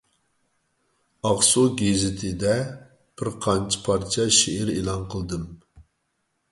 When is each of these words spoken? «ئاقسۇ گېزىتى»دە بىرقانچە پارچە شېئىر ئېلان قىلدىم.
«ئاقسۇ 1.29 1.65
گېزىتى»دە 1.81 2.57
بىرقانچە 3.23 3.85
پارچە 3.89 4.27
شېئىر 4.41 4.75
ئېلان 4.79 5.07
قىلدىم. 5.15 5.47